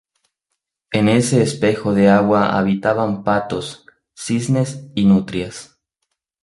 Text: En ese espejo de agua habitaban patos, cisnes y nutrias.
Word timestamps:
En 0.91 1.07
ese 1.07 1.43
espejo 1.43 1.93
de 1.93 2.09
agua 2.09 2.57
habitaban 2.57 3.23
patos, 3.23 3.85
cisnes 4.15 4.87
y 4.95 5.05
nutrias. 5.05 5.77